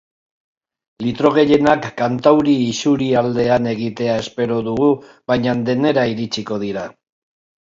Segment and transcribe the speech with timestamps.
[1.07, 4.89] Litro gehienak kantauri isurialdean egitea espero dugu
[5.35, 6.89] baina denera iritsiko dira.